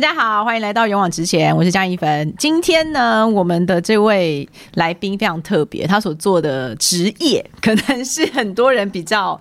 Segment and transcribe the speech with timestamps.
[0.00, 2.32] 家好，欢迎来到勇往直前，我是江一凡。
[2.36, 9.40] 今天呢，我们的这位来宾非常特别，他所做的职业可能是很多人比较。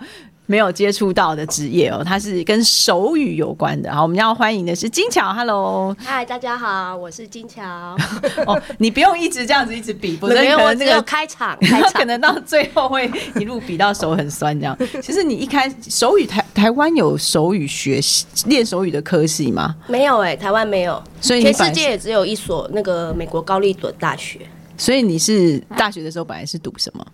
[0.50, 3.94] 没有接触到的职业哦，它是跟手语有关的。
[3.94, 7.62] 好，我们要欢迎的是金桥，Hello，嗨，大家好，我是金桥。
[8.46, 14.76] 哦，你不用一直这样子一直比，不是，我这个开场， 开场可能到最后会一路比到手很酸这样。
[15.04, 19.76] 其实你一开手语台台湾有手语学习练手语的科系吗？
[19.88, 24.40] 没有哎，台湾没有，所以全世界也只有一所那个美国高丽顿大学。
[24.78, 27.06] 所以你是大学的时候本来是读什么？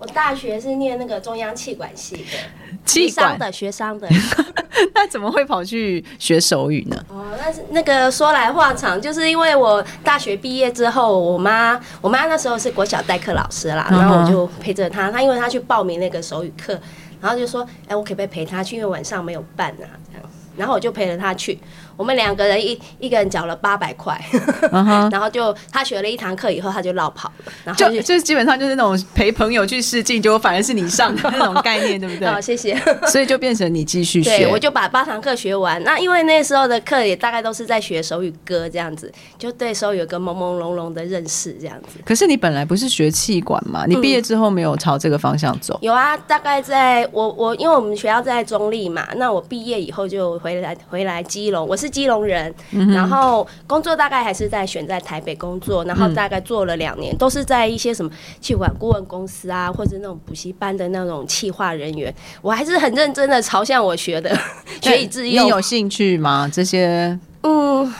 [0.00, 2.38] 我大学是念那个中央气管系的，
[2.86, 4.08] 气商的学商的，
[4.94, 7.04] 那怎么会跑去学手语呢？
[7.10, 16.80] 哦，那是那个说来话长，就是因为我大学毕业之后，我妈我妈那时候是国小代课老师啦，然后我就陪着她，她因为她去报名那个手语课，
[17.20, 18.76] 然后就说，哎，我可不可以陪她去？
[18.76, 21.60] 因为晚上没有伴啊，这样，然后我就陪着她去。
[22.00, 24.18] 我们两个人一一个人缴了八百块，
[25.12, 32.26] 然后就他学了一堂课以后他就绕跑了，然后就就基本上就是那种陪朋友去试镜，结果反而是你上的那种概念，对不对？
[32.26, 32.74] 好， 谢谢。
[33.06, 35.82] 所以就变成你继续学，我就把八堂课学完。
[35.84, 41.98] 那因为那时候的课也大概都是在学手语歌这样子，就对手语有个朦朦胧胧的认识这样子。
[42.02, 43.84] 可是你本来不是学气管嘛？
[43.86, 45.78] 你毕业之后没有朝这个方向走？
[45.82, 52.54] 有啊，大概在我我因为我们学校在中立嘛，那我毕业以后就回来回来基隆，我是基隆人。
[52.94, 58.10] 然后工作大概还是在选在台北工作，然后大概做了两年，都是在一些什么
[58.40, 62.14] 气管顾问公司啊，或者那种补习班的那种企划人员。
[62.40, 64.34] 我还是很认真的朝向我学的，
[64.80, 65.44] 学以致用。
[65.44, 66.48] 你有兴趣吗？
[66.52, 67.92] 这些嗯，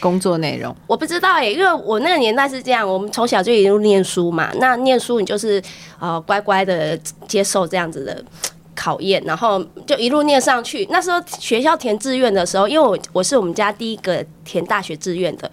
[0.00, 4.50] 工作内容我不知道哎，因为我那个年代是这样，我们从小就一路念书嘛。
[4.60, 5.62] 那念书你就是
[5.98, 8.24] 呃乖乖的接受这样子的。
[8.78, 10.86] 考验，然后就一路念上去。
[10.90, 15.50] 那时候学校填志愿的时候，因为我我是我们家第一个填大学志愿的。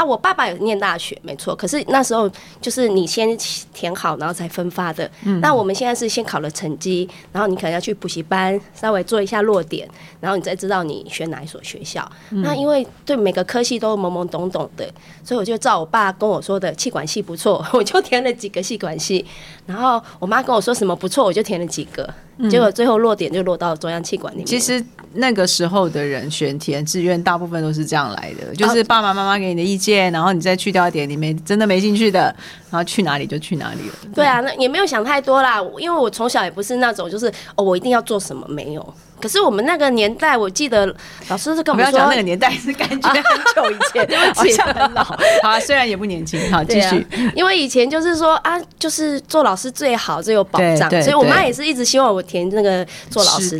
[0.00, 1.54] 啊，我爸爸有念大学，没错。
[1.54, 3.36] 可是那时候就是你先
[3.74, 5.08] 填好，然后才分发的。
[5.42, 9.86] 那我们现在是先考了成绩，然后你可能要去补习班稍微做一下落点，
[10.18, 12.10] 然后你再知道你选哪一所学校。
[12.30, 14.90] 那因为对每个科系都懵懵懂懂的，
[15.22, 19.26] 所以我就照我爸跟我说的，气管系不错，我就填了几个气管系。
[19.66, 22.08] 然后我妈跟我说什么不错，我就填了几个。
[22.48, 24.46] 结果最后落点就落到中央气管里面。
[24.46, 24.82] 其实
[25.14, 32.34] 那个时候的人选填志愿，大部分都是这样来的，就是爸爸妈妈给你的意见，然后你再去掉一点你没真的没兴趣的，
[32.70, 33.94] 然后去哪里就去哪里了。
[34.14, 37.26] 对啊，那也没有想太多啦，因为我从小也不是那种就是
[37.56, 38.94] 哦，我一定要做什么没有。
[39.20, 40.86] 可是我们那个年代，我记得
[41.28, 43.22] 老师是跟我们说，那个年代是感觉很
[43.54, 45.04] 久以前， 好像很老。
[45.42, 46.40] 好，啊虽然也不年轻。
[46.50, 47.06] 好，继续。
[47.34, 53.58] 因为以前就是说啊，就是做老师最好，最有保障，所以我妈也是一直希望我填那个做老师。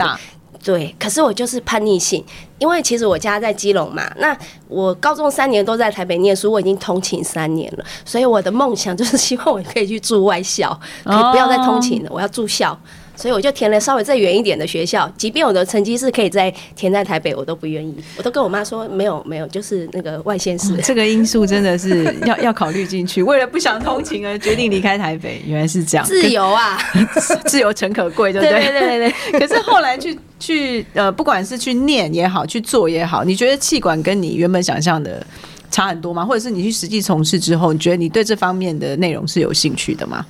[0.63, 2.23] 对，可是我就是叛逆性，
[2.59, 4.37] 因为其实我家在基隆嘛，那
[4.69, 10.69] 我高中三年都在台北念书，我已经通勤三年了，所以我的梦想就是希望我可以去住外校，
[11.05, 12.79] 可以不要再通勤了，我要住校。
[13.21, 17.95] 所以我就填了稍微再远一点的学校，即便我的成绩是可以在填在台北，我都不愿意。
[18.17, 20.75] 我都跟我妈说没有没有，就是那个外县市。
[20.79, 23.23] 这个因素真的是要要考虑进去。
[23.25, 26.05] 为了不想通勤而决定离开台北，原来是这样。
[26.09, 26.79] 自由啊，
[27.45, 28.59] 自由诚可贵，对不对？
[28.59, 29.41] 对对对对。
[29.41, 35.25] 可是后来去去呃，不管是去念也好，去做也好，你觉得气管跟你原本想象的
[35.71, 36.25] 差很多吗？
[36.25, 40.25] 或者是你去实际从事之后，你觉得你对这方面的内容是有兴趣的吗？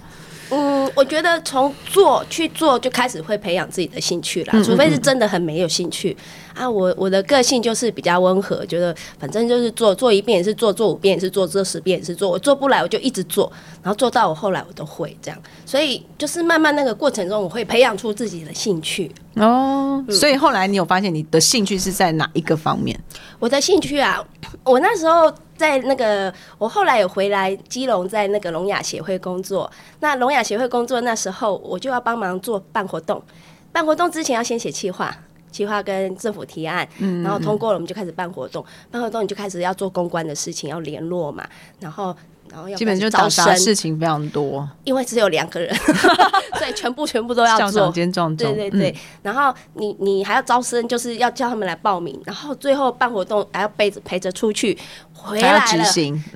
[0.50, 6.16] 嗯，我觉得从做去做就开始会培养自己的兴趣啦，除非是真的很没有兴趣
[6.54, 6.68] 啊。
[6.68, 12.28] 我我的个性就是比较温和，觉得反正就是做做一遍也是做，做五遍也是做，做十遍也是做。
[12.28, 13.50] 我做不来我就一直做，
[13.82, 15.42] 然后做到我后来我都会这样。
[15.64, 20.04] 所以就是慢慢那个过程中，我会培养出自己的兴趣哦。
[20.10, 22.98] 所以后来你有发现你的兴趣是在哪一个方面？
[23.38, 24.24] 我的兴趣啊，
[24.64, 25.32] 我那时候。
[25.60, 29.70] 在那个，我后来有回来基隆，在那个聋哑协会工作。
[30.00, 33.22] 那聋哑协会工作那时候，我就要帮忙做办活动。
[33.70, 35.14] 办活动之前要先写企划，
[35.52, 36.88] 企划跟政府提案，
[37.22, 38.64] 然后通过了，我们就开始办活动。
[38.90, 41.46] 办活动你就开始要做公关的事情，要联络嘛，
[41.78, 42.16] 然后。
[42.52, 45.72] 然后要基本就招生事情非常多，因为只有两个人，
[46.58, 47.92] 所以全部全部都要做。
[47.92, 54.76] 对对对，然后你你还要招生，就是要叫他们来报名，然后最后办活动还要背着陪着出去，
[55.22, 55.84] 回来了，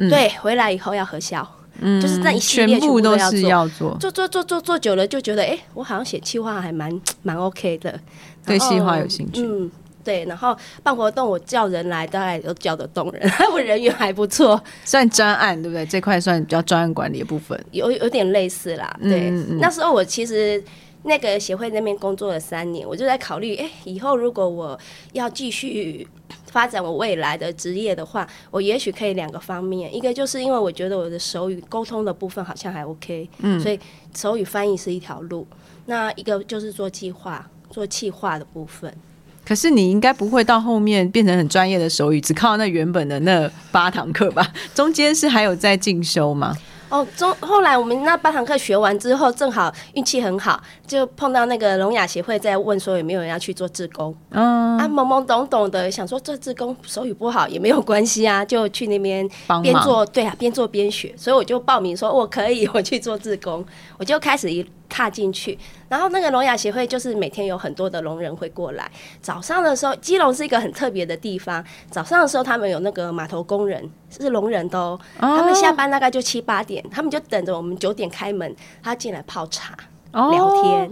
[0.08, 1.46] 对，回来以后要核销，
[1.80, 7.98] 嗯，就是那一系列全部都是要做，做做做做做久了就觉得，哎，我好像写企划还蛮 蛮 OK 的，
[8.46, 9.70] 对企划有兴趣，嗯。
[10.04, 14.62] 对，然后办活动，我叫人来，大概都叫得动人， 我人缘还不错。
[14.84, 15.86] 算专案对不对？
[15.86, 18.94] 这块算比较专案管理的部分，有有点类似啦。
[19.02, 20.62] 对，那时候我其实
[21.04, 24.78] 那个协会那边工作了三年，我就在考虑，哎，以后如果我
[25.14, 26.06] 要继续
[26.54, 33.76] 发展我未来的职业的话，我也许可以两个方面，一个就是因为我觉得我的手语沟通的部分好像还 OK，嗯，所以
[34.14, 35.44] 手语翻译是一条路。
[35.86, 38.94] 那一个就是做计划、做企划的部分。
[39.44, 44.46] 可是你应该不会到后面变成很专业的手语，只靠那原本的那八堂课吧？
[44.72, 46.56] 中间是还有在进修吗？
[46.94, 54.14] 哦，中后来我们那八堂课学完之后，正好运气很好，就碰到那个聋哑协会在问说有没有人要去做志工。
[54.30, 59.28] 嗯，啊，懵懵懂懂的想说做志工手语不好也没有关系啊，就去那边
[59.60, 63.66] 边做对啊，边做边学，所以我就报名说我可以我去做志工，
[63.98, 64.64] 我就开始一。
[64.88, 65.58] 踏进去，
[65.88, 68.90] 然后那个聋哑协会就是每天有很多的聋人会过来。
[69.20, 71.64] 早上的时候，基隆是一个很特别的地方。
[71.90, 79.76] 早上的时候，他们有那个码头工人是聋人都，他们下班大概就七八点，他们就等着我们九点开门，他进来泡茶
[80.12, 80.90] 聊天。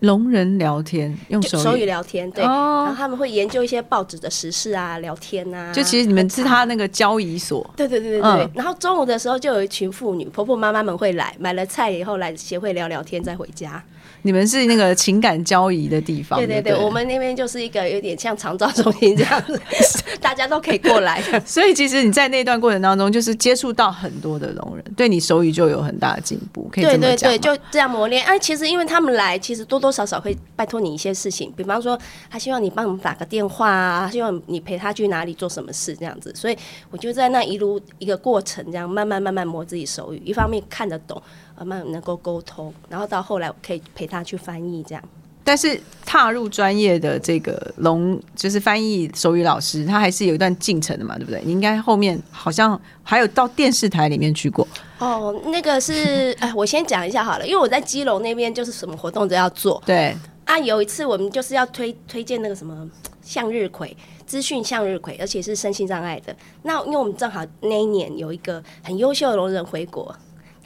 [0.00, 5.72] 聋人聊天用手语聊天，对，然后他们会研究一些报纸的时事啊，聊天啊。
[5.72, 8.50] 就其实你们是他那个交易所，对对对对对。
[8.54, 13.82] 然后中午的时候就有一群妇女婆婆妈妈们会来，买了菜以后来协会聊聊天，再回家。
[14.22, 19.60] 你们是那个情感交易的地方，对对对，我们那边就是一个有点像长照中心这样子，
[20.20, 21.22] 大家都可以过来。
[21.46, 26.84] 所以其实你在那段过程当中，就是接触到很多的聋人，对你手语就有很大的进步，可以。
[26.84, 28.24] 对对对，就这样磨练。
[28.24, 31.98] 哎，其实因为他们来，其实多多少少会拜托你一些事情，比方说
[32.28, 36.32] 他希望你帮我们打个电话啊，希望你陪他去哪里做什么事这样子。
[36.34, 36.56] 所以
[36.90, 41.22] 我就在那一路一个过程，这样慢慢慢慢磨自己手语，一方面看得懂。
[41.58, 45.02] 慢慢能够沟通，然后到后来我可以陪他去翻译这样。
[45.44, 51.40] 但是踏入专业的这个龙，就是翻译手语老师，他还是有一段进程的嘛，对不对？
[51.42, 54.68] 你应该后面好像还有到电视台里面去过。
[54.98, 59.82] 哦，那个是 哎，我先讲一下好了，因为我在基隆那边就是什么活动都要做。
[59.86, 60.14] 对
[60.44, 62.86] 啊，有一次我们就是要推推荐那个什么
[63.22, 63.96] 向日葵
[64.26, 66.36] 资讯向日葵，而且是身心障碍的。
[66.62, 70.14] 那因为我们正好那一年有一个很优秀的聋人回国。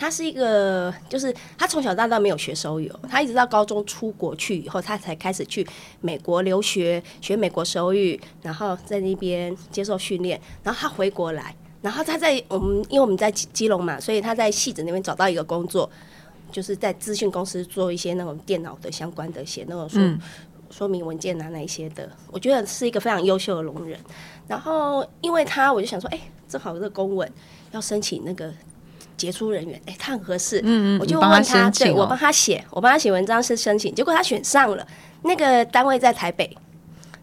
[0.03, 5.65] 他是一个，就是他从小到大没有学手语，他一直到高中出国去以后，他才开始去
[6.01, 15.89] 美国留学，学美国手语，然后在那边接受训练，然后他回国来，然后他在我们，因为我们在基隆嘛，所以他在戏子那边找到一个工作，
[16.51, 20.19] 就是在资讯公司做一些那种电脑的相关的，写那种说
[20.69, 23.97] 说明文件啊那一些的，我觉得是一个非常优秀的聋人。
[24.49, 27.33] 然后因为他，我就想说，哎，正好这个公文
[27.71, 28.53] 要申请那个。
[29.17, 34.87] 杰出人员，哎，他很合适，嗯嗯，我就问他，对我帮他写，我帮他写文章是申请，结果他选上了，
[35.23, 36.57] 那个单位在台北，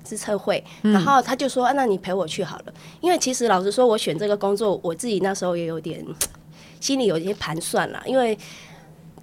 [0.07, 6.06] 是测会，然后他就说，那你陪我去好了，因为其实老实说，我选这个工作，我自己那时候也有点
[6.80, 8.38] 心里有一些盘算了，因为。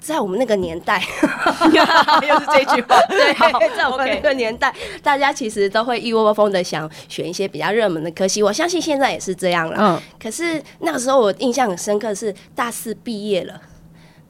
[0.07, 1.03] 在我们那个年代，
[2.23, 2.97] 又是这句话。
[3.09, 4.73] 对，在我们那个年代，
[5.03, 8.43] 大家其实都会一窝蜂的想选一些比较热门的科系。
[8.43, 9.77] 我相信现在也是这样了。
[9.79, 10.01] 嗯。
[10.23, 13.61] 可是那个时候我印象很深刻，是大四毕业了，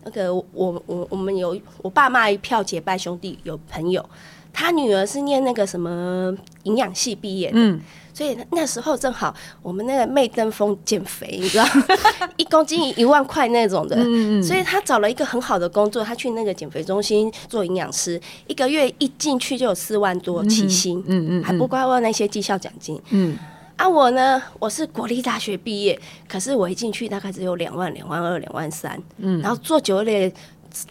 [0.04, 0.44] 那个我
[0.86, 4.04] 我我们有我爸妈一票结拜兄弟有朋友，
[4.52, 7.78] 他女儿是念那个什么营养系毕业的。
[8.16, 11.66] 所以那时候正好我们那个妹登峰减肥，你知道，
[12.38, 13.94] 一公斤一万块那种的，
[14.42, 23.36] 所以他找了一个很好的工作，他去那个减肥中心做营养师，一个月一进去就有四万多起薪，嗯嗯，还不包括那些绩效奖金，嗯，
[23.76, 30.32] 啊我呢，我是国立大学毕业，可是我一进去大概只有两万、两万二、两万三，嗯，然后做久了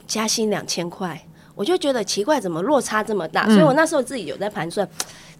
[0.05, 1.19] 加薪两千块，
[1.55, 3.47] 我就觉得奇怪，怎么落差这么大？
[3.47, 4.87] 所以我那时候自己有在盘算，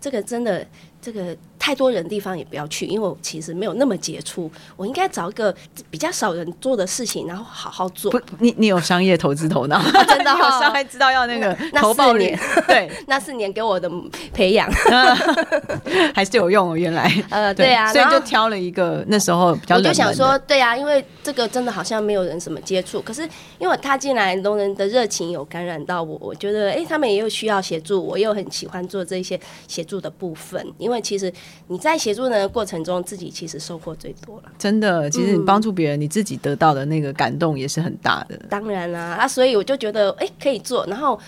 [0.01, 0.65] 这个真的。
[1.01, 4.51] 这个太多人的地方也不要去，因为我其实没有那么杰出。
[4.75, 5.51] 我应该找一个
[5.89, 8.12] 比较少人做的事情，然后好好做。
[8.12, 13.89] 不，你你有商业投资头脑，真的 有商业知道要那个投报年， 对， 那四年给我的
[14.31, 14.69] 培养
[16.13, 16.77] 还是有用哦。
[16.77, 19.77] 原来，呃，对啊，所以就挑了一个那时候比较。
[19.77, 23.01] 我就想说，对啊，因为这个真的好像没有人什么接触。
[23.01, 23.24] 可是
[23.57, 31.01] 因为我踏进来，龙人的热情有感染到我，我觉得哎，他们也有需要协助，我又很喜欢做这些协助的部分，因为。
[31.05, 31.31] 其实
[31.67, 34.51] 你在协助人的过程中，自己其实收获最多了。
[34.57, 38.39] 真的，其实你帮助别人，你自己得到的那个感动也是很大的。
[38.50, 40.85] 当然啦，啊，所以我就觉得，哎，可以做。
[40.85, 41.19] 然后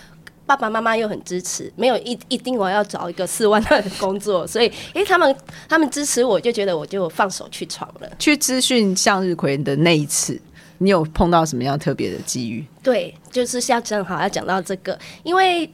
[0.46, 5.34] 爸爸妈妈又很支持，没有一一定我要找一个四万的工作，所以，哎，他们
[5.68, 8.08] 他们支持我，就觉得我就放手去闯了。
[8.18, 10.40] 去资讯向日葵的那一次，
[10.78, 12.64] 你有碰到什么样特别的机遇？
[12.82, 15.68] 对，就是像正好要讲到这个，因为。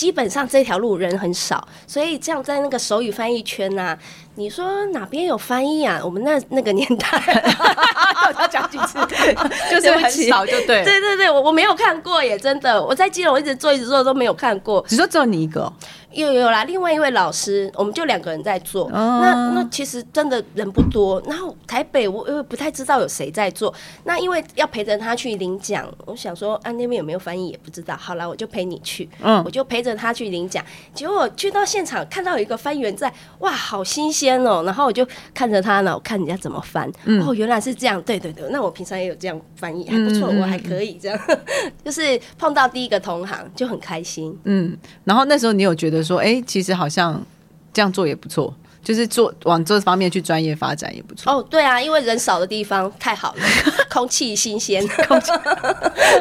[0.00, 3.98] 基本上这条路人很少，所以这样在那个手语翻译圈呐，
[4.36, 6.00] 你说哪边有翻译啊？
[6.02, 7.52] 我们那那个年代，
[8.38, 8.98] 要讲几次，
[9.70, 10.84] 就是很少，就对。
[10.84, 12.82] 对对对，我我没有看过耶，真的。
[12.82, 14.84] 我在基隆一直做一直做都没有看过。
[14.88, 15.70] 你说只有你一个。
[16.12, 18.90] 有有啦，另外一位老师，我们就两个人在做。
[18.90, 21.22] 那那其实真的人不多。
[21.24, 23.72] 然后台北我因为不太知道有谁在做。
[24.02, 27.96] 那因为要陪着他去领奖，我想说啊那边有没有翻译也不知道。
[27.96, 29.08] 好了，我就陪你去。
[29.22, 30.64] 嗯，我就陪着他去领奖。
[30.92, 34.62] 结果去到现场看到有一个翻译员在，哇，好新鲜哦。
[34.66, 36.86] 然后我就看着他呢，我看人家怎么翻。
[37.24, 38.02] 哦，原来是这样。
[38.02, 41.18] 对对对，那我平常也有这样翻译，还不错，我还可以这样。
[41.84, 44.36] 就是碰到第一个同行就很开心。
[44.44, 46.00] 嗯，然后那时候你有觉得？
[46.00, 47.24] 说哎，其实好像
[47.72, 48.52] 这样做也不错。
[48.82, 51.46] 就是做往这方面去专业发展也不错哦。
[51.50, 53.42] 对啊，因为人少的地方太好了，
[53.92, 54.82] 空气新鲜。
[55.06, 55.30] 空气。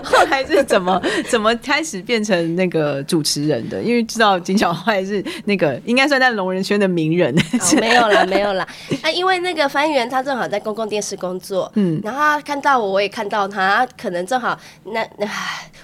[0.04, 3.82] 后来是怎么怎么开始变成那个主持人的？
[3.82, 7.34] 因为知道金小坏是那个应该算在龙人圈的名人。
[7.80, 8.68] 没有啦，没有啦。
[9.02, 15.26] 啊，因为那个翻译员他正好在公共电视工作，嗯，然后他看到我，我也看到他，可能正好那那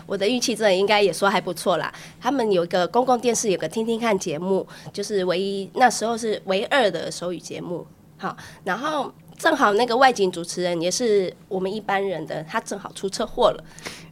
[0.06, 1.92] 我的运气真的应该也说还不错啦。
[2.22, 6.65] 他们有一个公共电视有个听听看节目，就是唯一那时候是唯。
[6.66, 13.64] 二的手语节目，好，然后正好那个外景主持人也是我们一般人的，他正好出车祸了，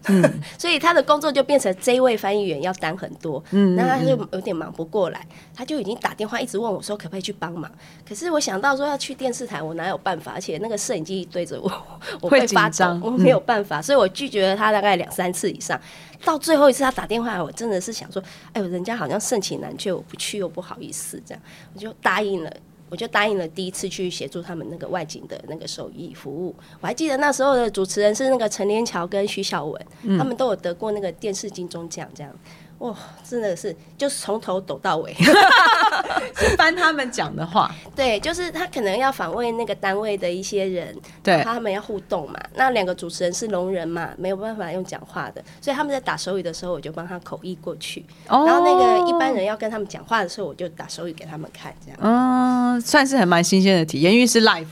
[0.10, 0.22] 嗯，
[0.60, 5.26] 所以他的工作就变成这位翻译员要担很多，嗯，那他就有点忙不过来，
[5.56, 7.72] 他就已经打电话一直问我说可不可以去帮忙，
[8.08, 11.72] 可是我想到说要去电视台，我哪有办法，而且那个摄影机对着我，
[12.22, 15.80] 我会发张，我没有办法，所以我拒绝了他大概两三次以上，
[16.26, 21.42] 到最后一次他打电话，我真的是想说，哎呦，人家好像盛情难却，我不去又不好意思，这样。
[21.74, 22.52] 我就答应了。
[22.94, 26.56] 我就答应了第一次去协助他们那个外景的那个手艺服务。
[26.80, 29.86] 我还记得那时候的主持人是那个陈连桥跟徐小文，
[30.16, 32.32] 他们都有得过那个电视金钟奖，这样。
[32.80, 35.14] 哇，真的是就是从头抖到尾，
[36.36, 37.74] 是翻他们讲的话。
[37.96, 42.38] 对，就是他可能要访问那个单位的一些人，对，他们要互动嘛。
[42.56, 48.06] 那两个主持人是聋人嘛，没有办法用讲话的，所以他们在打手语的时候，我就帮他口译过去。
[48.28, 48.44] 哦。
[48.46, 52.00] 然后那个一般人要跟他们讲话的时候，我就打手语给他们看，这样。
[52.02, 54.66] 嗯，算是很蛮新鲜的体验，因为是 live。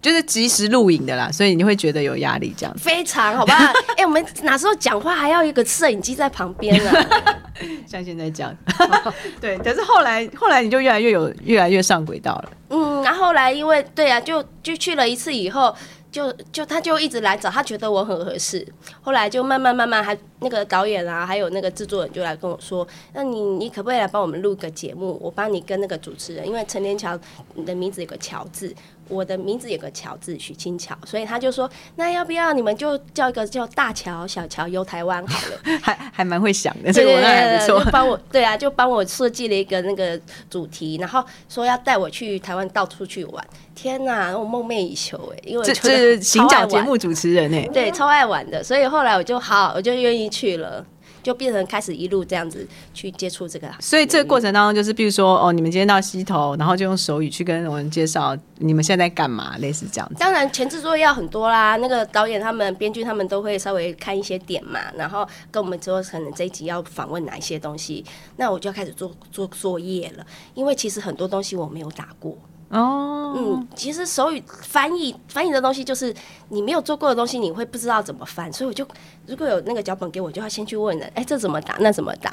[0.00, 2.74] 就是即时录影的啦，所以你会觉得有压力这样。
[2.78, 3.72] 非常好吧？
[3.96, 6.90] 哎，我们哪时候讲话还要一个摄影机在旁边呢？
[7.86, 8.56] 像现在这样。
[9.40, 12.50] 对，可是后来后来你就越来越有越来越上轨道了。
[12.70, 15.74] 嗯，然后来因为对啊，就就去了一次以后。
[16.10, 18.66] 就就他就一直来找，他觉得我很合适。
[19.02, 25.18] 后来就慢慢慢慢，还那个导演啊，还有那个制作人就来跟我说：“那你你可不可以来帮我们录个节目？
[25.20, 27.18] 我帮你跟那个主持人，因为陈连桥
[27.54, 28.74] 你的名字有个乔字，
[29.08, 35.58] 我的名字有个乔字，许清乔，所以他就说：那要不要你们就叫一个叫大乔、小乔游台湾好了？
[35.82, 37.84] 还还蛮会想的，这个我还不错。
[37.90, 43.44] 帮我对啊，就帮我设计了一个那个主题，然后说要带我去台湾到处去玩。
[43.74, 50.84] 天呐，我梦寐以求哎，因为这是寻找节目主持人哎，对，超爱玩的，所以后来我就好，我就愿意去了，
[51.22, 53.68] 就变成开始一路这样子去接触这个。
[53.80, 60.16] 所以这个过程当中，就是比如说哦，你们今天到溪头，然后就用手语去跟我们介绍你们现在干嘛，类似这样子。
[60.18, 68.04] 当然前置作业要很多啦，那个导演他们、编剧他们都会稍微看一些点嘛，然后跟我们说可能这一集要访问哪一些东西，
[68.36, 72.36] 那我就要开始做做作业了，因为其实很多东西我没有打过。
[72.70, 76.14] 哦，嗯，其实手语翻译翻译的东西就是
[76.50, 78.86] 你没有做过的东西，你会不知道怎么翻，所以我就
[79.26, 81.76] 如果有那个脚本给我，就要先去问人，哎，这怎么打？
[81.80, 82.30] 那怎么打？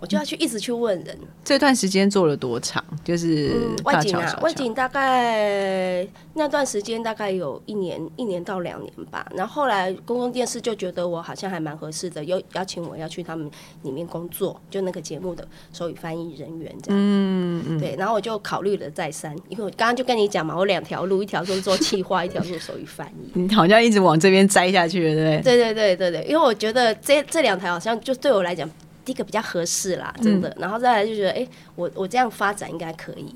[0.00, 1.16] 我就要去一直去问人。
[1.44, 2.82] 这段时间做了多长？
[3.04, 3.52] 就是
[3.84, 9.30] 外景啊，外景大概那段时间大概有一年，一年到两年吧。
[9.34, 13.50] 然后后来公共电视就觉得我好像还蛮合适的，又邀请我要去他们
[13.82, 16.98] 里面工作，就那个节目的手语翻译人员这样。
[16.98, 17.78] 嗯嗯。
[17.78, 23.30] 对，然后我就考虑了再三，因为我刚刚就跟你讲嘛，我两条路，一条是做企划，一条做手语翻译。
[23.34, 25.56] 你好像一直往这边栽下去了，对不对？
[25.56, 28.66] 对对对对对，因为我觉得这这两台好像就对我来讲。
[29.10, 33.34] 第一个比较合适啦，真的，然后再来就觉得，哎，我我这样发展应该可以。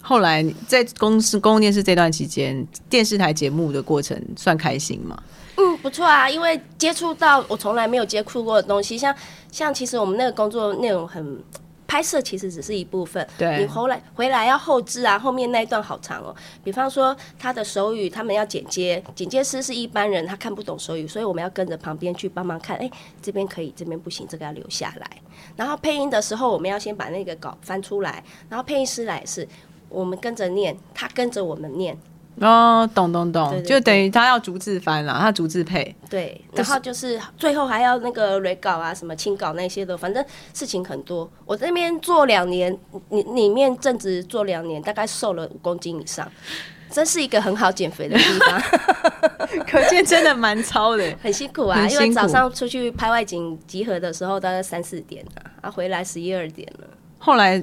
[0.00, 5.20] 后来在公司公共电视这段期间，电视台节目的过程算开心吗？
[5.56, 9.12] 嗯，不错啊，因为接触到我从来没有接触过的东西，像
[9.50, 11.42] 像其实我们那个工作内容很。
[11.86, 16.34] 拍摄其实只是一部分，对你回来回来要后置啊，后面那一段好长哦。
[16.64, 22.90] 比方说他的手语，他们要剪接，剪接师是一般人，他看不懂手语，所以我们要跟着旁边去帮忙看，哎，
[23.22, 25.10] 这边可以，这边不行，这个要留下来。
[25.54, 29.46] 然后配音的时候，我们要先把那个稿翻出来，然后配音师来是，
[29.88, 31.96] 我们跟着念，他跟着我们念。
[32.40, 35.94] 哦，懂懂懂，对对就等于他要逐字翻了，他逐字配。
[36.10, 41.30] 对，然后就是最后还要那个蕊稿啊，什么清稿那些的，反正事情很多。
[41.46, 42.76] 我这边做两年，
[43.10, 46.30] 里里面正职做两年，大概瘦了五公斤以上，
[46.92, 48.60] 真是一个很好减肥的地方，
[49.66, 51.16] 可见真的蛮超的。
[51.22, 51.88] 很辛苦啊。
[51.88, 56.86] 辛苦因为早上出去拍外景集合的时候，大概三四点啊，啊回来十一二点了。
[57.18, 57.62] 后来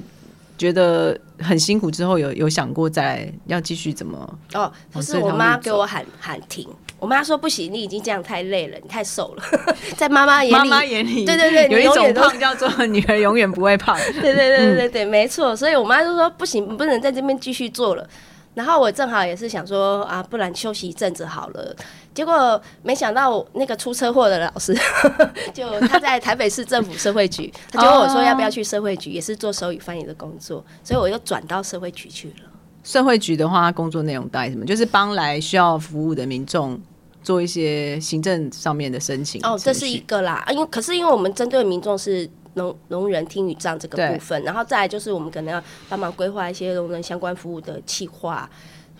[0.56, 4.38] 觉得很辛苦之后，有有想过再要继续怎么？
[4.54, 6.68] 哦，就是我妈给我喊喊停，
[6.98, 9.42] 我妈说不行，你已经这样太累了，你太瘦了，
[9.96, 13.96] 在妈妈眼里，妈妈眼里，对对对有一种胖叫做女儿永远不会胖。
[14.20, 15.56] 对对对对对对，没错。
[15.56, 18.08] 所以我妈就说不行，不能在这边继续做了。
[18.54, 21.76] 然后我正好也是想说啊，不然休息一阵子好了。
[22.14, 24.72] 结果没想到那个出车祸的老师，
[25.52, 32.50] 就他在台北市政府社会局，他就问我说要不要去社会局，也是做手语翻译的工作，所以我又转到社会局去了。
[32.84, 34.64] 社会局的话，工作内容大概什么？
[34.64, 36.80] 就是帮来需要服务的民众
[37.22, 39.40] 做一些行政上面的申请。
[39.42, 48.48] 哦，这是一个啦，啊因为可是因为我们针对的民众是聋聋人听语障这个部分，然后再来就是我们可能要帮忙规划一些聋人相关服务的企划。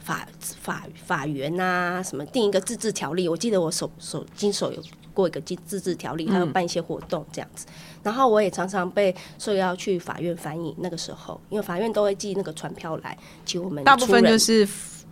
[0.05, 0.29] 法
[0.61, 3.27] 法法源啊，什么定一个自治条例？
[3.27, 4.79] 我记得我手手经手有
[5.15, 7.65] 过一个自自治条例，还有办一些活动这样子。
[8.03, 14.69] 然后我也常常被受邀去法院翻译，那个时候因为法院都会寄那个传票来，请我们大部分就是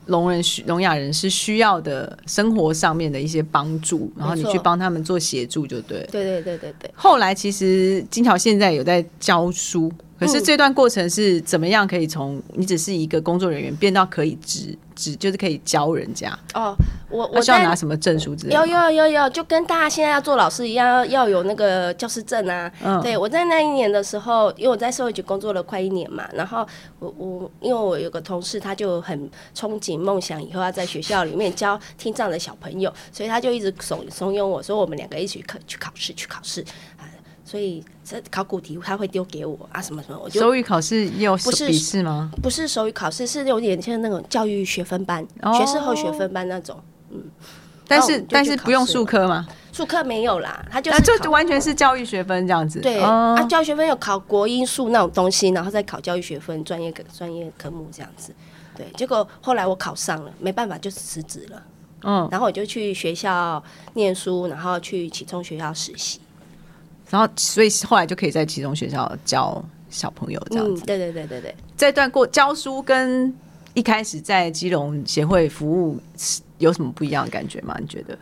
[0.06, 6.06] 聋人需聋哑人是需要的生活上面的一些帮助，然后你去帮他们做协助就对。
[6.10, 6.90] 对对对对对。
[6.94, 16.36] 后来其实金桥现在有在教书，可是嗯这段过程是怎么样可以从你只是一个工作人员变到可以指指就是可以教人家？
[16.54, 16.76] 哦，
[17.12, 18.90] 我我需要拿什么证书之类有的吗？
[18.90, 22.72] 有有有，就跟大家现在要做老师一样，要要有那个教师证啊。
[22.82, 26.66] 嗯对我在那一年的时候，因为我在社会局工作了快一年嘛，然后
[26.98, 36.62] 我我因为我有个同事，他就很憧憬梦想以后要在学校里面教听障的小朋友，所以他就一直怂怂恿我说，我们两个一起去考去考试去考试
[36.96, 37.04] 啊。
[37.44, 42.30] 所以这考古题他会丢给我啊，什么什么，我就手语考试也有不是笔试吗？
[42.40, 46.80] 不是手语考试，是有点像那种教育学分班、哦学士后学分班那种。
[47.86, 49.46] 但是但是不用去考试术科吗？
[49.72, 52.80] 术科没有啦，他就那是考就完全是教育学分这样子。
[52.80, 58.34] 对、哦啊，教育学分有考国英数那种东西，然后再考教育学分专业科专业科目这样子。
[58.76, 61.62] 对，结果后来我考上了，没办法就辞职了。
[62.04, 63.62] 嗯，然后我就去学校
[63.94, 66.20] 念书，然后去启聪学校实习。
[67.08, 70.84] 然后所以后来就可以在启聪学校教小朋友这样嗯，子。
[70.84, 71.54] 对对对对对。
[71.76, 73.34] 这段过教书跟
[73.74, 75.98] 一开始在基隆协会服务
[76.62, 77.76] 有什么不一样的感觉吗？
[77.80, 78.16] 你觉得？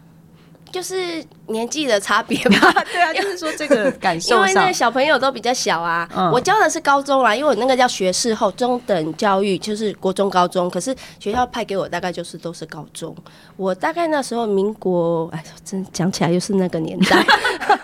[0.73, 6.09] 就是年纪的差别吧， 对啊，就是说这个感因受上为那个，小朋友都比较小啊。
[6.15, 10.71] 嗯我教的是高中啊，因为我那个叫学士后中等教育，就是国中、高中。
[10.71, 13.13] 可是学校派给我大概就是都是高中。
[13.57, 17.17] 我大概那时候民国，哎，真讲起来又是那个年代。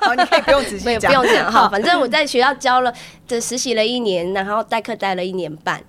[0.01, 2.95] 好， 你可以不用仔细 讲不用讲哈，反正我在学校教了，
[3.27, 5.83] 这实习了一年，然后代课待了一年半。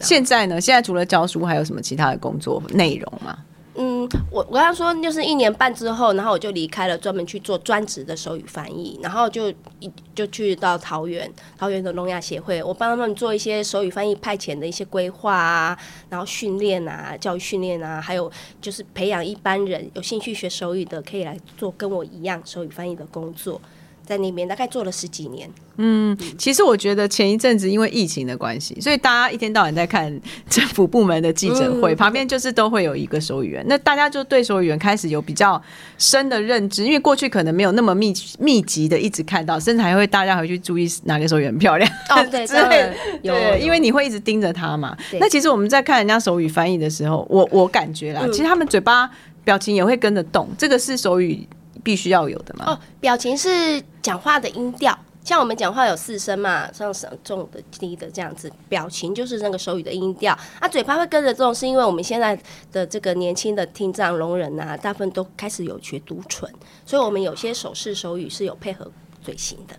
[0.00, 0.60] 现在呢？
[0.60, 3.38] 现在除了教书，还有什么其他的工作内容吗？
[3.80, 15.78] 嗯，我我刚刚说就是一年半之后，然后我就离开了，专门去做专职的手语翻译，然后就一就去到桃园，桃园的聋哑协会，我帮他们做一些手语翻译派遣的一些规划啊，
[16.10, 18.28] 然后训练啊，教育训练啊，还有
[18.60, 23.60] 就是培养一般人有兴趣学手语的，可以来做跟我一样手语翻译的工作，
[24.08, 25.48] 在那边大概做了十几年。
[25.80, 33.64] 嗯其实我觉得前一阵子因为疫情的关系，所以大家一天到晚在看政府部门的记者会，嗯旁边就是都会有一个手语员。
[33.68, 35.62] 那大家就对手语员开始有比较
[35.98, 41.88] 深的认知，因为过去可能没有那么密密集的一直看到，甚至还会大家回去注意哪个手语员漂亮。
[42.10, 44.96] 哦， 对，对，因为你会一直盯着他嘛。
[45.20, 49.08] 那其实我们在看人家手语翻译的时候，我我感觉啦，嗯其实他们嘴巴
[49.44, 51.46] 表情也会跟着动，这个是手语
[51.82, 52.72] 必须要有的嘛。
[52.72, 60.36] 哦，表情是讲话的音调，像我们讲话有四声嘛，上升重的低的这样子，表情就是那个手语的音调。
[60.58, 62.38] 啊，嘴巴会跟着动，是因为我们现在
[62.72, 66.48] 的这个年轻的听障聋人啊，大部分都开始有学读唇，
[66.86, 68.90] 所以我们有些手势手语是有配合
[69.22, 69.74] 嘴型的。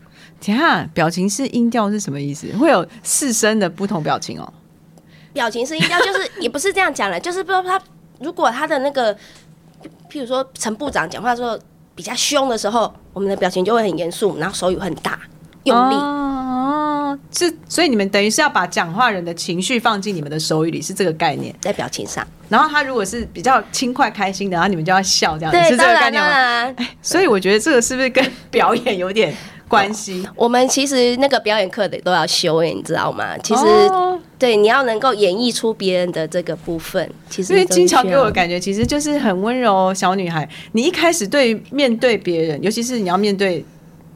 [0.45, 2.47] 等一下，表情是音调是什么意思？
[2.57, 4.53] 会有四声的不同表情哦。
[5.33, 7.81] 表情是音调，就是 也不是这样讲了，就是不知道他
[8.19, 9.13] 如果他的那个，
[10.09, 11.57] 譬如说陈部长讲话的时候
[11.99, 15.19] 比较凶的时候，我们的表情就会很严肃，然后手语很大
[15.65, 15.95] 用力。
[15.95, 21.53] 哦，是，所以你们等于是要把讲话人的情绪放进你们的手语里，是这个概念。
[21.59, 26.73] 在表情上，然后他如果是比较轻快开心的，然后你们就要笑，这样子，是这个概念吗？
[27.01, 29.35] 所以我觉得这个是不是跟表演有点
[29.69, 30.27] 关系？
[30.36, 33.38] 我们其实那个表演课的都要修诶，你知道吗？
[33.38, 37.10] 其实哦对，你要能够演绎出别人的这个部分。
[37.29, 40.47] 其实因为金桥给我的，感觉其实就是很温柔小女孩。
[40.71, 43.63] 你一开始对面对别人，尤其是你要面对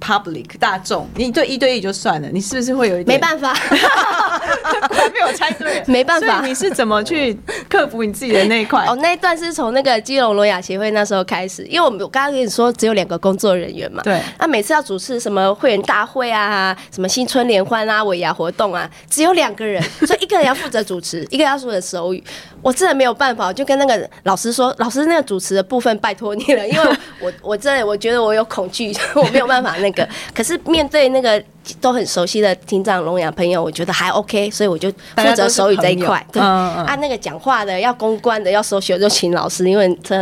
[0.03, 6.41] public 大众，你对一对一就算了，你是不是会有一点没办法，果然被我猜对，没办法。
[6.45, 7.33] 你是怎么去
[7.69, 8.85] 克服你自己的那一块？
[8.85, 14.21] 哦，那一段是从那个基隆聋哑协会那时候开始，因为我们我刚刚跟你说只有两个工作人员嘛，对。
[14.39, 22.21] 那每次要主持什么会员大会啊，什么新春联欢啊、尾牙活动啊，只有两个人，所以一个人要负责主持，一个要负责手语。
[22.63, 30.07] 我真的没有办法，就跟那个老师说，老师那个主持的部分拜托你了，因为我我真的我觉得我有恐惧， 我没有办法那个。
[30.33, 31.43] 可是面对那个
[31.79, 36.25] 都很熟悉的听障聋哑朋友，我觉得还 OK，所以我就负责手语这一块。
[36.31, 40.15] 对，嗯嗯嗯啊，那个讲话的要公关的要收学就请老师，因为他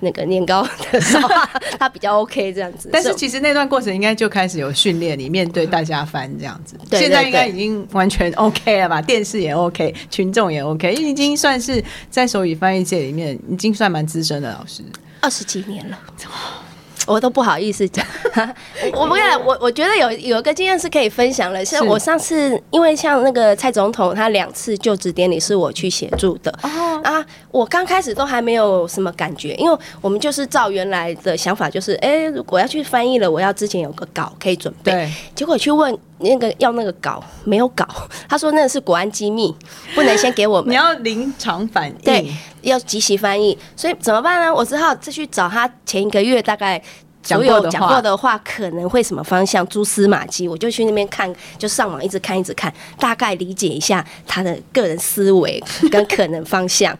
[0.00, 1.28] 那个年糕的时候
[1.78, 2.88] 他比较 OK 这样子。
[2.92, 9.02] 但是其实那段过程应该就开始有训练你面对大家翻这样子，对对现在应该已经完全 OK 了吧？
[9.02, 14.82] 电视也 OK，群众也 OK，因为已经算是在手语翻译界里面已经算蛮资深的老师。
[15.20, 15.98] 二十几年了。
[17.14, 18.04] 我都不好意思讲，
[18.92, 21.84] 我 我不敢，我我觉得有有一个经验是可以分享的，是是。
[21.84, 35.08] 我上次因为像那个蔡总统他两次就职典礼是我去协助的，哦，啊，我刚开始都还没有什么感觉，因为我们就是照原来的想法，就是哎、如果要去翻译了，我要之前有个稿可以准备。
[35.34, 37.86] 结果去问那个要那个稿，没有稿，
[38.28, 39.54] 他说那个是国安机密，
[39.94, 40.74] 不能先给我们你。
[40.74, 44.54] 要临场反应，对，要即席翻译，所以怎么办呢？
[44.54, 46.82] 我只好再去找他前一个月大概
[47.22, 56.96] 所有讲过的话可能会什么方向，蛛丝马迹，我就去那边看，就上网一直看一直看，大概理解一下他的个人思维跟可能方向。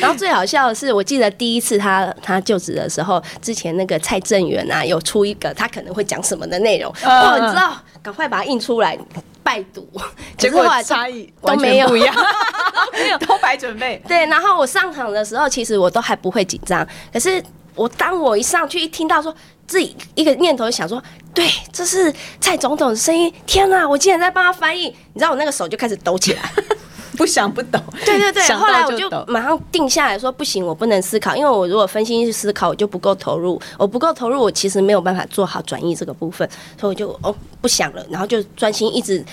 [0.00, 8.98] 然后最好笑的是，我记得第一次他他就职的时候，之前那个蔡正元啊有出一个他可能会讲什么的内容，嗯哦，嗯你知道，赶快把它印出来
[9.42, 9.88] 拜读，
[10.36, 11.86] 结果差异都完没有。
[11.86, 12.14] 全不一样，
[12.92, 14.02] 没有都白准备。
[14.08, 17.42] 对，然后我上场的时候，其实我都还不会紧张，可是
[17.74, 19.34] 我当我一上去一听到说
[19.66, 21.00] 自己一个念头想说，
[21.32, 26.50] 对，这是蔡总统的声音，天哪，我竟然在帮他翻译，你知道我那个手就开始抖起来。
[27.16, 36.48] 不想不懂，对对对，后来我就马上定下来说，不行，我不能思考，因为我如果分心去思考，我就不够投入，我不够投入，我其实没有办法做好转移这个部分，
[36.78, 39.24] 所以我就哦不想了，然后就专心一直。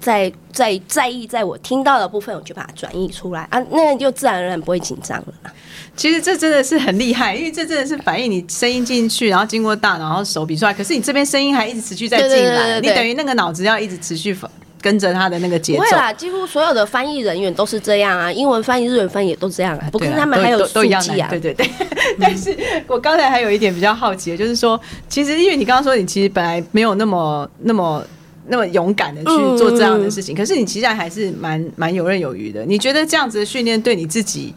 [0.00, 5.52] 在在在意，在我听到的部分，我就把它转译出来啊，那就自然而然不会紧张了啦。
[5.94, 10.72] 其实这真的是很厉害，因为这真的是反映你声音进去，然后经过大脑，然后手比出来。
[10.72, 14.32] 可是你这边声音还一直持续在进来，你等于那个脑子要一直持续
[14.80, 15.78] 跟着他的那个节奏。
[15.78, 19.88] 不会啦，几乎所有的翻译人员都是这样啊，英文翻译、日文翻译也都这样啊。
[19.92, 21.68] 不过对啊他们还有速都一样记啊，对对对。
[22.20, 28.04] 但是我刚才还有一点比较好奇的，就是说，其实因为你刚刚说你其实本来没有那么那么。
[28.52, 32.64] 那么勇敢的去做这样的事情，可是你其实还是蛮蛮游刃有余的。
[32.64, 34.52] 你觉得这样子的训练对你自己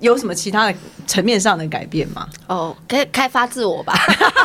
[0.00, 0.74] 有什么其他的
[1.06, 2.26] 层面上的改变吗？
[2.46, 3.94] 哦，开开发自我吧，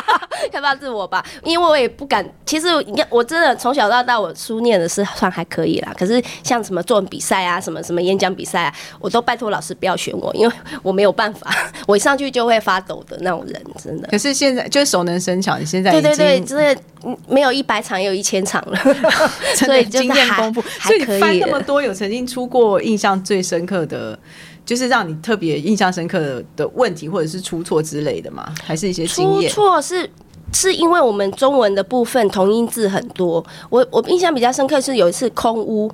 [0.52, 2.24] 开发自我吧，因为我也不敢。
[2.44, 5.92] 其实你看，我真的从小到大，我书念的是算还可以啦。
[5.98, 11.50] 可是像什么作文比赛啊，什么什么演讲比赛啊，我都拜托老师不要选我，因为我没有办法，
[11.86, 14.08] 我一上去就会发抖的那种人，真的。
[14.08, 18.78] 可是现在就是熟能生巧，你现在对对对，真的嗯没有一百场，也有一千场了，
[19.56, 21.46] 所以经验丰富，还所以翻可以了。
[21.46, 24.18] 那么多，有曾经出过印象最深刻的，
[24.66, 28.52] 就是让你特别印象深刻的的问题，或者是出错之类的吗？
[28.62, 29.62] 还是一些经验出？
[29.62, 30.10] 错是
[30.52, 35.90] 是因为我们中文的部分同音字很多，我我印象比较深刻是有一次空屋。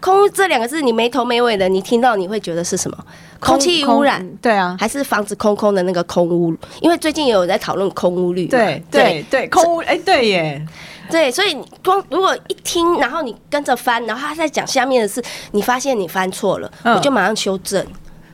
[0.00, 2.96] 空屋这两个字，你没头没尾的，你听到你会觉得是什么？
[3.40, 6.54] 空气污染，对啊，还是房子空空的那个空屋？
[6.80, 8.46] 因为最近也有在讨论空屋率。
[8.46, 10.66] 对对对，空屋，哎，对耶，
[11.10, 17.86] 对，所以你光如果一听，然后你跟着翻，然后他在讲下面的事，你发现你翻错了，嗯我就马上修正。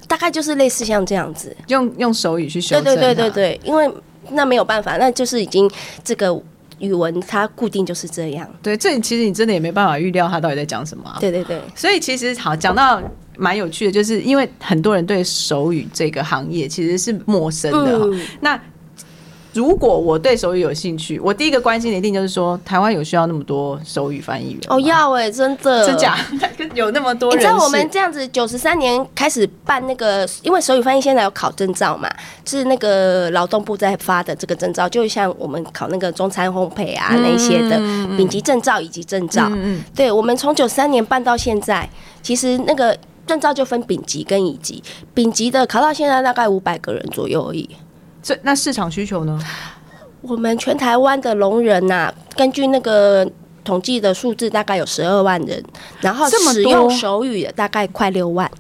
[0.07, 1.57] 大概就是类似像这样子。
[1.69, 3.91] 用用手语去修正，对对对对，对，因为
[4.31, 5.69] 那没有办法，那就是已经
[6.05, 6.39] 这个
[6.79, 8.49] 语文它固定就是这样。
[8.63, 11.17] 对，这其实你真的也没办法预料他到底在讲什么啊。
[11.21, 13.03] 对对对，所以其实好讲到
[13.39, 18.07] 蛮有趣的，就是因为很多人对手语这个行业其实是陌生的
[18.41, 18.61] 那
[19.55, 26.19] 如果我对手语有兴趣，我第一个关心的一定就是说，台湾有需要那么多手语翻译员吗哦，要哎、真的，真假？
[26.75, 27.39] 有那么多人？
[27.39, 32.11] 你知道我们这样子九十三年开始办那个，因为手语翻译现在有考证照嘛，
[32.45, 37.79] 是那个劳动部在发的这个证照，就像我们考那个中餐烘焙啊那些的
[38.17, 39.49] 丙级证照以及证照。
[39.53, 41.89] 嗯嗯，对，我们从九三年办到现在，
[42.23, 44.83] 其实那个证照就分丙级跟乙级，
[45.15, 47.69] 丙级的考到现在大概五百个人左右而已。
[48.25, 49.39] 这那市场需求呢？
[50.23, 53.31] 我们全台湾的聋人呐、根据那个
[53.63, 55.63] 统计的数字大概有十二万人，
[56.01, 58.51] 然后使用手语的大概快六万，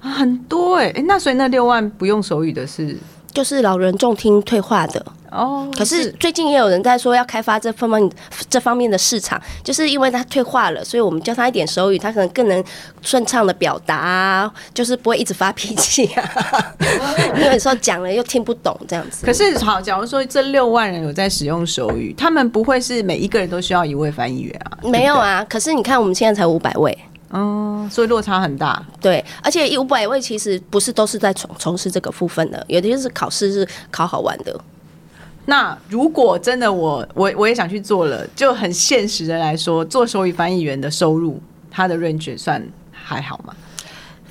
[0.00, 2.96] 啊很多哎、诶那所以那六万不用手语的是
[3.34, 5.04] 就是老人重听退化的。
[5.30, 8.10] 哦，可是最近也有人在说要开发这方面
[8.48, 12.64] 这方面的市场，就是因为他退化了，所以我们教他一点手语，他可能更能
[13.00, 16.74] 顺畅的表达啊，就是不会一直发脾气啊。
[17.36, 19.24] 因为有时候讲了又听不懂这样子。
[19.24, 24.78] 可是好，假如说这六万人有在使用手语，他们不会是每一个人都需要一位翻译员啊？
[24.82, 26.98] 没有啊，可是你看我们现在才五百位，
[27.30, 28.84] 嗯，所以落差很大。
[29.00, 34.60] 对，而且五百位其实不是都是在从从事这个部分的，有的就是考试是考好玩的。
[35.50, 43.52] 那如果真的我我我也想去做了，就很现实的来说，做手语翻译员的收入，他的 range 算还好吗？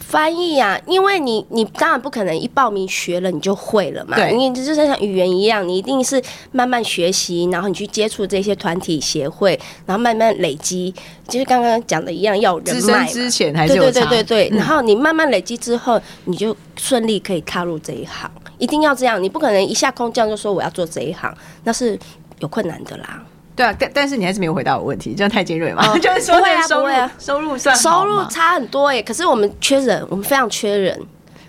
[0.09, 4.31] 翻译啊，因为你你当然不可能一报名学了你就会了嘛，对。
[4.31, 6.19] 因为这就像语言一样，你一定是
[6.51, 9.51] 慢慢学习，然后你去接触这些团体协会，
[9.85, 10.91] 然后慢慢累积，
[11.27, 14.05] 就是刚刚讲的一样，要人脉之前还是对对。
[14.07, 21.31] 对对然后你慢慢累积之后，你就顺利可以踏入这一行，一定要这样，你不可能一下空降就说我要做这一行，
[21.65, 21.95] 那是
[22.39, 23.23] 有困难的啦。
[23.59, 25.85] 对啊，但但是你还是没有回答我问题，这样太尖锐嘛？
[25.85, 30.97] 哦 就是说收入、收入算收入差很多耶，可是我们缺人，我们非常缺人，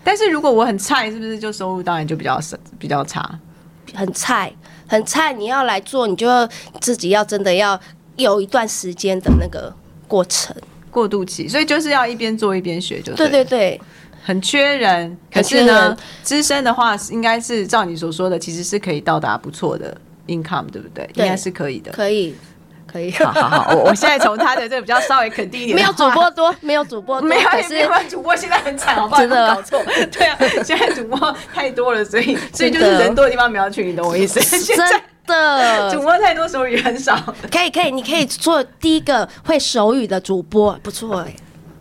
[0.02, 3.38] 但是如果我很菜，是不是就收入当然就比较少，比较差？
[3.94, 4.52] 很菜，
[4.88, 6.48] 很菜，你要来做，你就要
[6.80, 7.78] 自己要真的要
[8.16, 9.72] 有一段时间的那个
[10.08, 10.52] 过程。
[10.90, 13.80] 过渡期，所以就是要一边做一边学就对对对对，
[14.24, 15.16] 很缺人。
[15.32, 19.96] 可是呢人，资深的话应该是照你所说的，其实是可以到达不错的
[20.30, 21.04] income，对不对？
[21.12, 21.90] 对应该是可以的。
[21.92, 22.34] 可以，
[22.86, 23.10] 可以。
[23.12, 29.20] 好好好， 我我现在从他的这个比较稍微肯定一点的没有，主播多，没有主播多，没有，可没有主播现在很惨，好不好？
[29.20, 29.64] 真的
[30.10, 34.40] 对啊， 现在主播太多了，所以所以就是人多的地方不要去，你懂我意思？
[34.40, 37.16] 现在真的 主播太多，手语很少。
[37.50, 41.34] 可以可以，你可以做第一个会手语的主播，不错哎。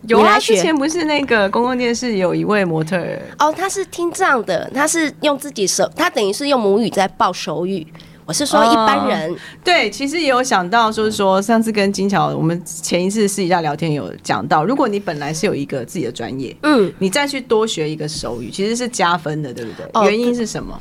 [0.08, 7.86] 有啊，之前不是那个公共电视有一位模特儿，哦，他是听障的，他是用自己手，他等于是用母语在报手语。
[8.26, 19.86] 我是说一般人，对，其实也有想到，就是说上次跟金桥，我们前一次私底下聊天有讲到，如果你本来是有一个自己的专业，嗯，你再去多学一个手语，其实是加分的，对不对？
[19.94, 20.78] 哦原因是什么？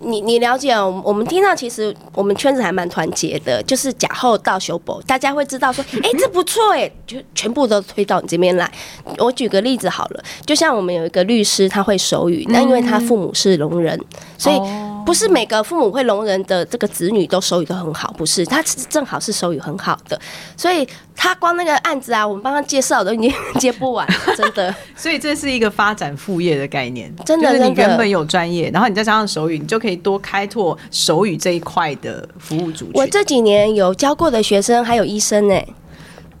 [0.00, 8.70] 你你了解我们，我们听到其实我们圈子还蛮团结的，就是假后到修博，大家会知道说，哎、这不错哎，就全部都推到你这边来。
[9.18, 14.00] 我举个例子好了，就像我们有一个律师，他会手语，那因为他父母是聋人，
[14.38, 20.20] 所以哦不是每个父母会聋人的这个子女都手语都很好，不是，他是正好是手语很好的，
[20.54, 24.74] 所以他光那个案子啊，我们帮他介绍都已经接不完， 真的。
[24.94, 32.92] 所以这是一个发展副业的概念，真的就是你原本有专业，然后你再加上手语，你就可以多开拓手语这一块的服务族群。
[32.92, 35.58] 我这几年有教过的学生还有医生呢、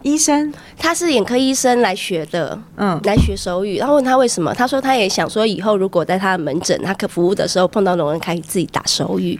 [0.02, 9.38] 医生，他是眼科医生来学的，嗯，来学手语，然后问他为什么，他说他也想说以后如果在他的门诊，他可服务的时候碰到聋人，可以自己打手语。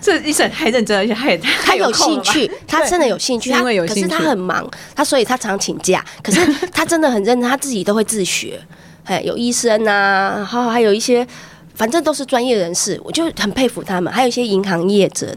[0.00, 6.40] 这医生太认真，而且他也他有兴趣， 他真的有兴趣，是因为有他可是他很忙，他所以他常请假，可是
[6.72, 8.60] 他真的很认真，他自己都会自学。
[9.04, 11.26] 哎，有医生啊，然后还有一些，
[11.74, 14.12] 反正都是专业人士，我就很佩服他们。
[14.12, 15.34] 还有一些银行业者。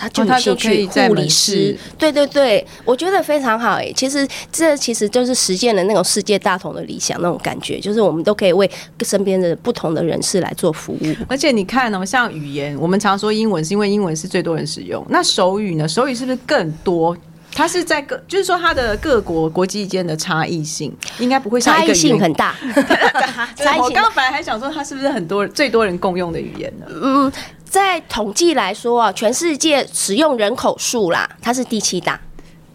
[0.00, 8.70] 他就可以在护理师，对对对，我觉得非常好哎、其实这其实就是实现了那种世界大同的理想那种感觉，就是我们都可以为
[9.02, 11.16] 身边的不同的人士来做服务。
[11.28, 15.86] 而且你看哦，像语言，我们常说英文是因为英文是最多人使用，那手语呢？
[15.86, 17.16] 手语是不是更多？
[17.52, 22.54] 它是在各，就是说它的各国国际间的差异性，应该不会像差性很大，
[23.76, 26.86] 我刚刚本来还想说，它是不是很多最多人共用的语言呢？
[27.02, 27.32] 嗯，
[27.70, 32.20] 在统计来说啊，全世界使用人口数啦，它是第七大，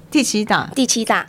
[0.10, 1.28] 第七大，第七大，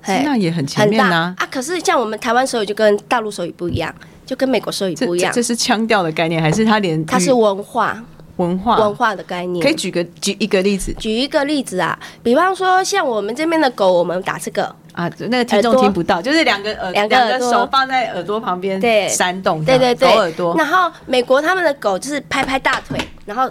[0.00, 0.22] 嘿。
[0.24, 1.10] 那也很前很大。
[1.10, 1.36] 啊。
[1.50, 3.94] 可是像我们台湾手语就跟大陆手语不一样，
[4.24, 5.30] 就跟美国手语不一样。
[5.30, 8.02] 这，是腔调的概念，还是它连它是文化。
[8.36, 8.78] 文化？
[8.78, 9.62] 文化的概念。
[9.62, 10.94] 可以举个举一个例子。
[10.94, 15.10] 举一个例子啊，比方说像我们这边的狗，我们打这个，啊？
[15.18, 20.54] 那个听众听不到，就是两个耳两个手放在耳朵旁边，对扇动，对对对，狗耳朵。
[20.56, 23.50] 然后美国他们的狗就是拍拍大腿，然后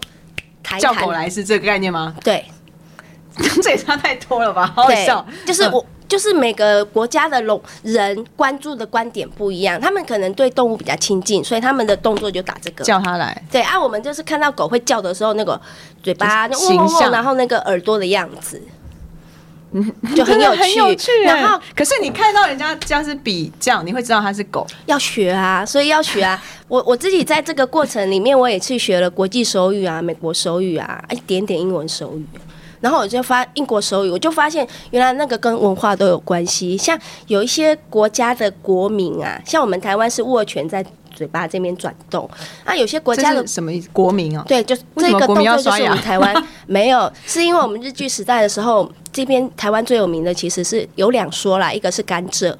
[0.64, 2.16] 抬抬狗来是这个概念吗？
[2.24, 2.46] 对
[3.62, 4.72] 这也差太多了吧？
[4.76, 5.08] 好好对
[5.46, 5.86] 就是我。
[6.12, 12.84] 就是每个国家的龙人关注的观点不一样，他们可能对动物比较亲近，所以他们的动作就打这个。
[12.84, 13.42] 叫他来。
[13.50, 15.58] 对啊，我们就是看到狗会叫的时候，那个
[16.04, 18.62] 嘴巴形象嗡，然后那个耳朵的样子，
[20.16, 20.62] 就很有趣。
[20.62, 21.26] 很有趣耶。
[21.26, 24.66] 然后可是你看到人家这样是比较，你会知道它是狗。
[24.86, 26.42] 要学啊，所以要学啊。
[26.68, 32.26] 我我自己在这个过程里面，我也去学了国际手语啊、美国手语啊，一点点英文手语。
[32.80, 36.76] 然后我就发英国手语，我就发现原来那个跟文化都有关系。
[36.76, 40.84] 像有一些国家的国民啊，像我们台湾是握拳在
[41.22, 42.28] 嘴巴这边转动，
[42.66, 43.88] 那，有些国家的什么意思？
[43.94, 52.52] 国民哦，对，就是这个动作就是我们台湾 没有，是因为我们日剧时代的时候，这边台湾最有名的其实是有两说啦，一个是甘蔗，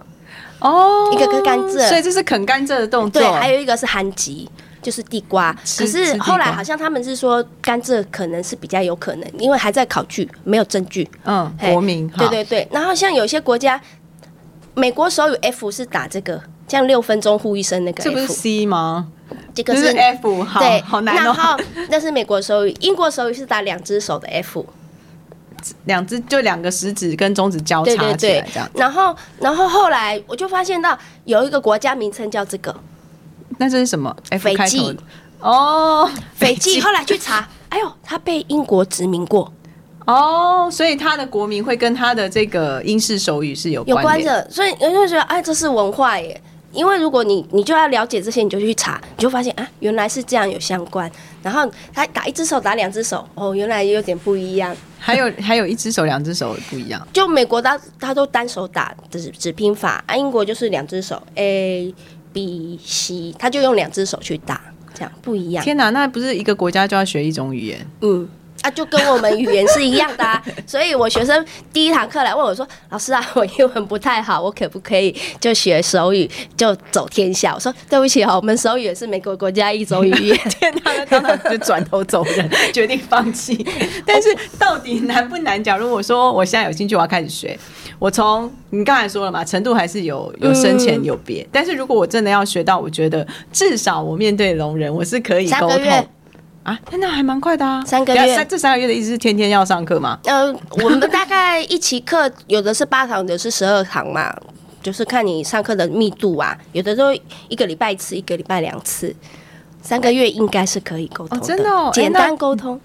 [0.60, 3.20] 哦，一个跟甘蔗所以这是啃甘蔗的动作。
[3.20, 4.48] 对，还有一个是韩吉。
[4.84, 11.08] 就是地瓜，可是后来好像他们是说甘蔗可能是比较有可能，因为还在考据，没有证据。
[11.24, 13.80] 嗯，国民，好对对对，然后像有些国家，
[14.74, 16.42] 美国手语 F 是打这个，
[16.72, 19.10] 这样六分钟呼一声那个这不是 C 吗？
[19.54, 21.20] 这个就是 F，好对，好难哦。
[21.26, 24.66] 然后那是美国手语，英国手语是打两只手的 F。
[25.84, 28.70] 两只就两个食指跟中指交叉起来，这样。
[28.74, 32.74] 然后，然后后来我就发现到有一个国家名称叫这个
[33.58, 34.94] 那这是什么？F 斐济开头
[35.42, 36.80] 哦，斐济。
[36.80, 39.52] 后来去查，哎呦，它被英国殖民过，
[40.06, 44.24] 哦，所以他的国民会跟他的这个英式手语是有有关。
[44.24, 46.42] 的，所以人就觉得，哎，这是文化耶。
[46.72, 51.12] 因为如果你你就要了解这些，你就去查，你就发现啊，原来是这样有相关。
[51.44, 54.76] 然后他打一只手，打两只手，哦，原来有点不一样。
[55.00, 57.08] 还有还有一只手、两只手不一样。
[57.12, 61.94] 就美国他他都单手打指指拼法，啊，英国就是两只手 A
[62.32, 64.62] B C，他就用两只手去打，
[64.94, 65.64] 这样不一样。
[65.64, 67.88] 天哪，那不是一个国家就要学一种语言？
[68.02, 68.30] 嗯，
[68.62, 70.42] 啊，就跟我们语言是一样的啊。
[70.68, 80.38] 所以我学生第一堂课来问我说：“老师啊，我英文不太好，我可不可以就学手语就走天下？”我说：“对不起啊，我们手语也是美国国家一种语言。
[80.38, 83.66] 天哪，那当然就转头走人，决定放弃。
[84.06, 85.62] 但是到底难不难？
[85.64, 87.58] 假如我说我现在有兴趣，我要开始学，
[87.98, 91.48] 我从你刚才说了嘛，程度还是有 有深浅有别。
[91.52, 96.08] 但是如果我真的要学到，我觉得至少我面对聋人，我是可以沟通
[96.64, 96.80] 啊。
[96.92, 98.36] 那还蛮快的啊，三个月。
[98.36, 100.20] 三这三个月的意思是天天要上课吗？
[100.26, 104.36] 呃，我们大概一期课有的是八堂，有的是十二堂嘛，
[104.82, 106.58] 就是看你上课的密度啊。
[106.72, 107.14] 有的都
[107.48, 109.16] 一个礼拜一次，一个礼拜两次，
[109.82, 112.80] 三个月应该是可以沟通哦真的简单沟通。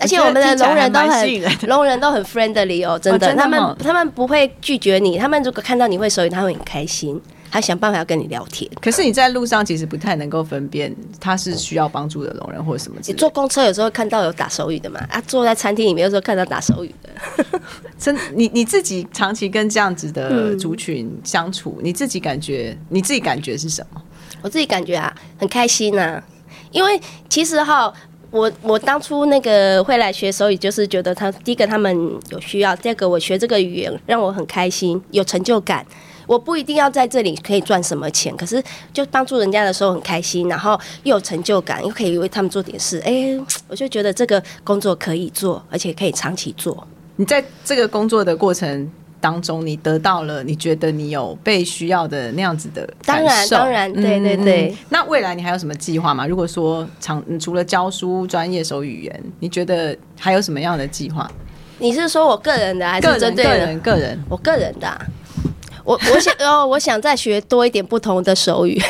[0.00, 7.20] 而且我们的聋人都很 聋人都很 friendly 哦，真的，他真的吗们他们不会拒绝你，他们如果看到你会手语，他会很开心，
[7.52, 8.68] 他想办法要跟你聊天。
[8.80, 12.98] 可是你在路上其实不太能够分辨他是需要帮助的聋人或者什么。
[13.06, 17.60] 你坐公车有时候看到有打手语的嘛，啊，坐在餐厅里面有时候看到打手语的。
[17.98, 24.02] 真，你你自己长期跟这样子的嗯族群相处，你自己感觉你自己感觉是什么？
[24.40, 26.20] 我自己感觉啊，很开心呐、
[26.72, 27.92] 因为其实哈，
[28.30, 31.94] 我我当初那个会来学手语，就是觉得他第一个他们
[32.30, 35.86] 有需要，第二个我学这个语言让我很开心，有成就感。
[36.26, 42.98] 我不一定要在这里可以赚什么钱，可是就帮助人家的时候很开心，然后又有成就感，又可以为他们做点事。
[43.04, 46.86] 哎、我就觉得这个工作可以做，而且可以长期做。
[47.16, 56.26] 你在这个工作的过程当中，你得到了你觉得你有被需要的那样子的当然当然对对对那未来你还有什么计划吗？
[56.26, 61.30] 如果说长嗯除了教书专业手语言，你觉得还有什么样的计划？
[61.78, 63.68] 你是说我个人的，还个人个是针对人？
[63.68, 65.06] 人个人，我个人的啊、
[65.84, 68.80] 我我想哦，我想再学多一点不同的手语，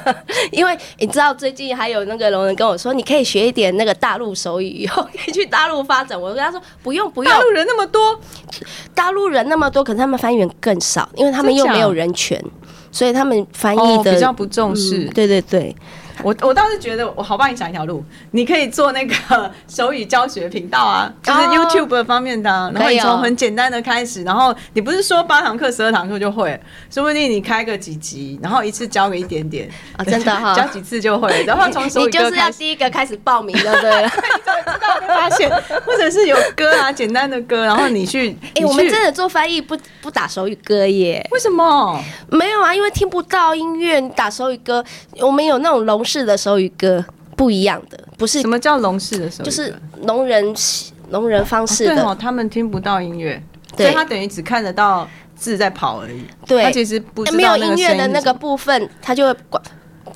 [0.52, 6.20] 因为你知道最近还有那个聋人跟我说，你可以学一点那个大陆手语，以后可以去大陆发展。
[6.20, 8.18] 我跟他说不用不用大，陆人那么多，
[8.94, 12.42] 大陆人那么多，可是他们翻译员更少，因为他们又没有人权，
[12.90, 14.98] 所以他们翻哦译的、比较不重视。
[14.98, 15.74] 嗯对对对，
[16.22, 32.50] 我我倒是觉得，我好帮你想一条路，你可以做那个手语教学频道啊，就是哦 YouTube 方面的啊、然后你从很简单的开始，然后你不是说八堂课、十二堂课就会，说不定你开个几集，然后一次教个一点点，啊真的哈 教几次就会，然后从手你语就是要。
[32.50, 34.10] 第一个开始报名，对不对了？
[35.08, 35.50] 发现，
[35.86, 41.26] 或者是有歌啊，简单的歌，然后你去，哎、我们真的做翻译不不打手语歌耶。
[41.30, 41.98] 为什么？
[42.28, 44.84] 没有啊，因为听不到音乐，你打手语歌，
[45.20, 47.04] 我们有那种聋式的手语歌，
[47.36, 49.44] 不一样的，不是什么叫聋式的手语歌？
[49.44, 50.54] 就是聋人
[51.10, 53.40] 聋人方式的，对哦，他们听不到音乐，
[53.76, 56.24] 对所以他等于只看得到字在跑而已。
[56.46, 59.62] 对他其实不没有音乐的那个部分，他就会关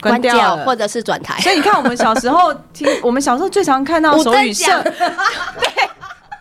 [0.00, 1.38] 关掉掉，或者是转台。
[1.42, 5.88] 所以你看，我们小时候听，我们小时候最常看到手语社， 对，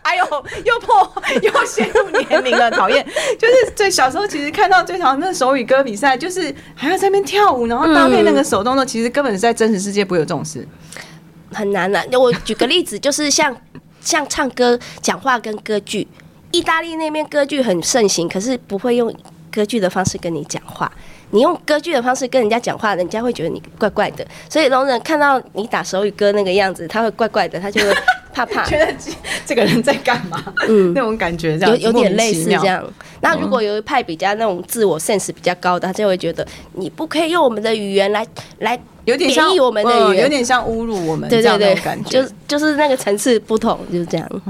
[0.04, 0.24] 哎呦，
[0.64, 3.04] 又破又陷入年龄了，讨厌。
[3.38, 10.66] 就是最小时候其实看到最常那手语歌比赛，就是还要在那边跳舞，然后搭配那个手动作，其实根本是在真实世界不会有这种事。
[11.52, 13.56] 很难的、我举个例子，就是像
[14.00, 16.06] 像唱歌、讲话跟歌剧，
[16.52, 19.12] 意大利那边歌剧很盛行，可是不会用
[19.50, 20.92] 歌剧的方式跟你讲话。
[21.34, 24.24] 你用歌剧的方式跟人家讲话，人家会觉得你怪怪的。
[24.48, 27.92] 所以聋人看到你打手语歌那个样子，他会怪怪的，他就会
[28.32, 29.10] 怕怕， 觉得这
[29.44, 30.40] 这个人在干嘛？
[30.68, 32.88] 嗯，那种感觉这样有有点类似这样。
[33.20, 38.24] 那如果有一派比较那种自我 sense 比较高的，他就会觉得你不可以用我们的语言来
[38.60, 42.22] 来有点像我们的语言嗯有点像侮辱我们这对对对样的感，觉。
[42.22, 44.42] 就就是那个层次不同，就是这样。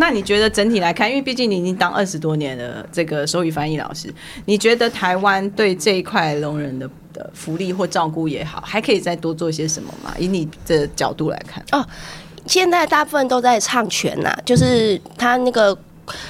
[0.00, 10.14] 那你觉得整体来看，因为毕竟你已经当二十多年的这个手语翻译老师，你觉得台湾对这一块聋人的的福利或照顾也好，还可以再多做些什么吗？
[10.18, 11.84] 以你的角度来看，哦
[12.46, 15.76] 现在大部分都在唱权呐、就是他那个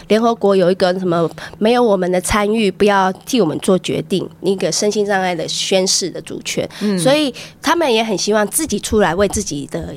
[0.09, 9.95] 联合国有一个什么没有我们的参与，不要替我们做决定，一个身心障碍的宣誓的主权，所以他们也很希望自己出来为自己的。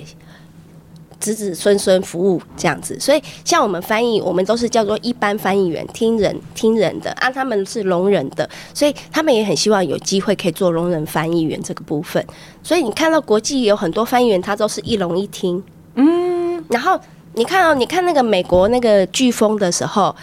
[1.21, 12.25] 子子孙孙服务这样子，所以像我们翻译，我们都是叫做一般翻译员，听人听人的，啊，他们是聋人的，所以他们也很希望有机会可以做聋人翻译员这个部分。
[12.61, 15.63] 所以你看到国际有很多翻译员，他都是一聋一听，
[15.95, 16.99] 嗯，然后
[17.35, 20.13] 你看哦、你看那个美国那个飓风的时候。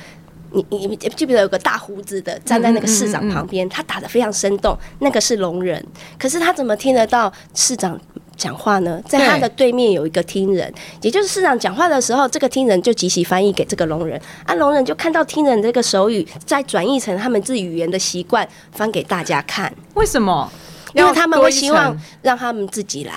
[0.53, 5.84] 你你你记不记得有个大胡子的站在那个市长旁边，他打的非常生动，那个是聋人，
[6.18, 8.01] 可是他怎么听得到市长
[8.36, 9.03] 讲话呢？
[9.07, 10.72] 在他的对面有一个听人，
[11.03, 20.51] 也就是市长讲话的时候，这个听人就即时翻译给这个聋人，啊，聋人就看到听人这个手语，再转译成他们自己语言的习惯，翻给大家看，为什么？
[20.94, 23.12] 因为他们会希望让他们自己来。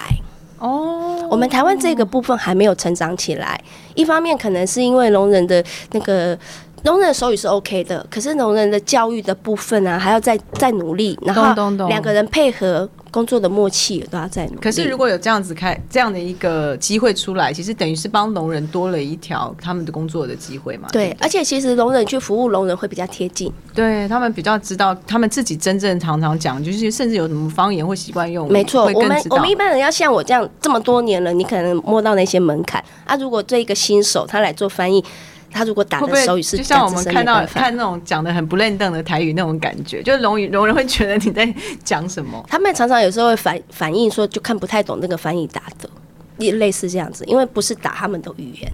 [0.60, 3.60] 哦，我们台湾这个部分还没有成长起来，
[3.96, 6.38] 一方面可能是因为聋人的那个。
[6.84, 11.44] 聋人的手语是 OK 的，可是聋人的教育的部分啊，还要再再努力，然后
[11.88, 14.60] 两个人配合工作的默契都要再努力。
[14.62, 20.88] 可是如果有这样子开这样的一个机会出来，其实等于是帮聋人多了一条他们的工作的机会嘛。
[20.92, 28.90] 对，不而且其实聋人去服务聋人会比较贴近，对他们比较知道他们自己真正常常讲，就是甚至有什么方言或习惯用，没错。
[28.96, 33.16] 我们我们一般人要像我这样这么多年了，你可能摸到那些门槛啊。
[33.18, 35.04] 如果这一个新手他来做翻译，
[35.52, 42.44] 他如果打的手语是像我们看到看那种讲的很不认凳的台语那种感觉，就是聋语聋人会觉得你在讲什么？
[42.48, 45.90] 他们常常有时候会反反映说，就看不太懂那个翻译打的，
[46.38, 48.72] 也类似这样子，因为不是打他们的语言。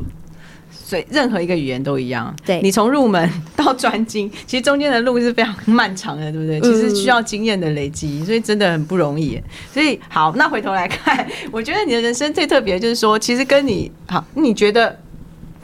[0.69, 2.33] 所以任何一个语言都一样。
[2.45, 6.61] 对你从入门到专精，其实中间的路是非常漫长的，对不对？
[6.61, 9.41] 其实需要经验的累积，所以真的很不容易。
[9.73, 14.97] 所以好，那回头来看， 我觉得你的人生最特别就是说，其实跟你好，你觉得。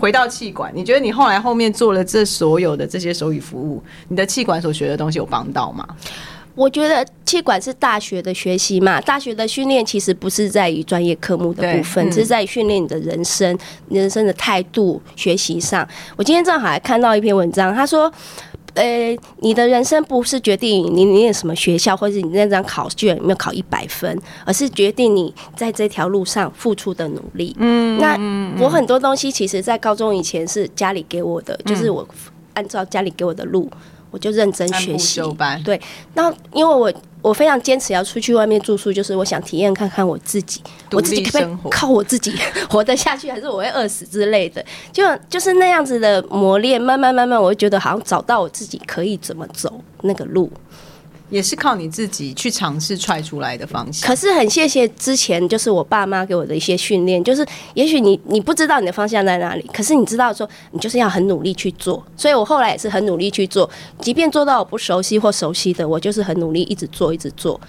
[0.04, 5.88] 回到气管，你觉得你后来后面做了这所有的这些手语服务，你的气管所学的东西有帮到吗？
[6.56, 15.88] 我觉得气管是大学的学习嘛，大学的训练其实不是在于专业科目的部分，嗯只是在于训练你的人生、人生的态度、学习上。
[16.18, 18.12] 我今天正好还看到一篇文章，他说。
[18.76, 27.56] 呃，你的人生不是决定你念什么学校，或者是你那张考卷有没有考一百分，而是决定你在这条路上付出的努力。
[27.60, 28.18] 嗯，那
[28.64, 32.08] 我很多东西其实，在高中以前是家里给我的，就是我
[32.56, 33.70] 按照家里给我的路，
[34.14, 35.20] 我就认真学习。
[35.66, 35.82] 对，
[36.14, 36.94] 那因为我
[37.24, 40.62] 我非常坚持要出去外面住宿，就是我想体验看看我自己，
[40.92, 42.32] 我自己可不可以靠我自己
[42.70, 50.52] 活得下去，还是我会饿死之类的，就就是那样子的磨练，慢慢慢慢，我会觉得好像找到我自己可以怎么走那个路。
[51.34, 54.08] 也是靠你自己去尝试踹出来的方向。
[54.08, 63.68] 可是很谢谢之前就是我爸妈给我的一些训练，就是也许你你不知道你的方向在哪里，可是你知道说你就是要很努力去做，所以我后来也是很努力去做，
[64.00, 67.60] 即便做到我不熟悉或熟悉的，我就是很努力一直做一直做，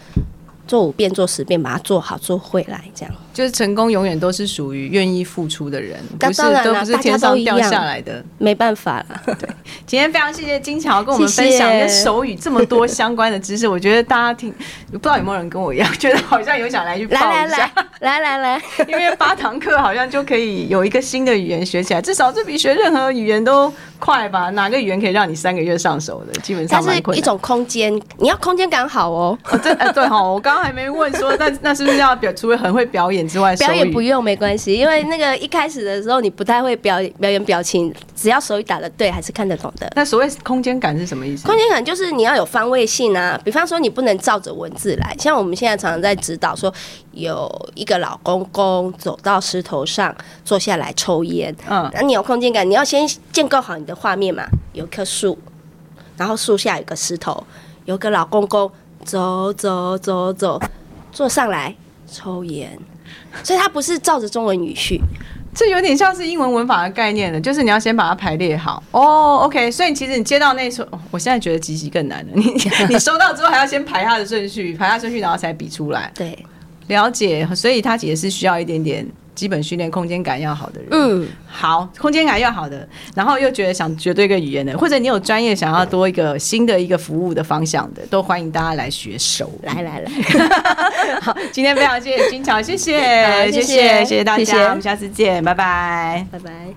[0.68, 3.14] 做五遍做十遍把它做好做会来这样。
[3.35, 8.24] 就是成功永远都是属于愿意付出的人，不是都不是天上掉下来的。
[8.39, 9.37] 没办法了，
[9.85, 14.55] 今天非常谢谢金桥跟我们分享谢跟手语这么多相关的知识，我觉得大家听，
[14.93, 17.70] 不知道有没有人跟我一样，觉得好像有想来去报来来一下
[18.01, 24.51] 来，来来来，因为八堂课好像就可以有一个新的语言学起来，至少这比学任何语言都快吧？
[24.51, 26.32] 哪个语言可以让你三个月上手的？
[26.41, 27.16] 基本上蛮困难。
[27.16, 29.37] 是一种空间，你要空间感好哦。
[29.51, 39.90] 哦，这呃对哈，我刚刚还没问说，那那是不是要表除了很会表演之外，表演不用没关系， 因为那个一开始的时候你不太会表演表演表情，只要手语打的对，还是看得懂的。
[39.96, 41.46] 那所谓空间感是什么意思？
[41.46, 46.72] 空间感就是你要有方位性啊，比方说你不能照着文字来，像我们现在常常在指导说，
[47.12, 50.14] 有一个老公公走到石头上
[50.44, 55.38] 坐下来抽烟，嗯，那你有空间感，你要先建构好你的画面嘛，有棵树，
[56.16, 57.44] 然后树下有个石头，
[57.84, 58.70] 有个老公公
[59.04, 60.60] 走走走走
[61.12, 61.74] 坐上来
[62.10, 62.78] 抽烟，
[63.43, 65.01] 所以它不是照着中文语序，
[65.55, 68.82] 这有点像是英文文法的概念了，就是你要先把它排列好。
[68.91, 72.32] 哦，OK，所以其实你接到那首，哦我现在觉得集集更难了。
[72.35, 72.45] 你
[72.89, 76.11] 你收到之后还要先排它的顺序，排它顺序，然后才比出来。
[76.14, 76.37] 对。
[76.89, 80.89] 了解，所以他也是需要一点点基本训练，空间感要好的人。
[80.93, 89.66] 嗯，好，空间感要好的，然后又觉得想学对一个语言的，或者你有专业想要多一个新的一个服务的方向的，都欢迎大家来学手艺。
[89.66, 90.11] 来来来，
[91.20, 96.26] 好，今天非常谢谢金桥，谢谢，谢谢谢谢大家，我们下次见，拜拜。
[96.30, 96.68] 拜拜。